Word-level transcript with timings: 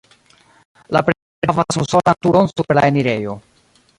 La 0.97 1.01
preĝejo 1.09 1.51
havas 1.59 1.77
unusolan 1.81 2.19
turon 2.27 2.51
super 2.55 2.79
la 2.79 2.87
enirejo. 2.93 3.39